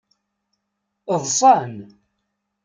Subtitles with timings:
[1.21, 1.75] Ḍṣan.